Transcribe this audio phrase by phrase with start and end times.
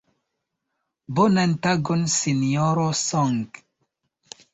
[1.19, 3.37] Bonan tagon Sinjoro Song.